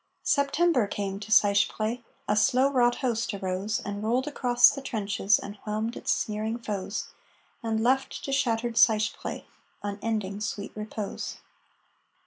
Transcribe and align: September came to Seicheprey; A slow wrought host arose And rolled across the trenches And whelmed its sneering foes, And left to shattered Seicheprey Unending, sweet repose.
September 0.23 0.87
came 0.87 1.19
to 1.19 1.31
Seicheprey; 1.31 2.03
A 2.27 2.35
slow 2.35 2.71
wrought 2.71 2.95
host 3.05 3.35
arose 3.35 3.79
And 3.85 4.01
rolled 4.01 4.25
across 4.25 4.71
the 4.71 4.81
trenches 4.81 5.37
And 5.37 5.57
whelmed 5.63 5.95
its 5.95 6.11
sneering 6.11 6.57
foes, 6.57 7.09
And 7.61 7.83
left 7.83 8.25
to 8.25 8.31
shattered 8.31 8.77
Seicheprey 8.77 9.45
Unending, 9.83 10.41
sweet 10.41 10.71
repose. 10.75 11.37